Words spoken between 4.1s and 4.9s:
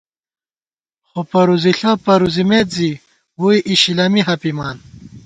ہَپِمان